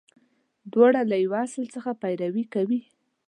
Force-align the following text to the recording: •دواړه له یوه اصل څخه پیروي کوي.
•دواړه 0.71 1.01
له 1.11 1.15
یوه 1.25 1.37
اصل 1.47 1.63
څخه 1.75 1.91
پیروي 2.01 2.45
کوي. 2.53 2.81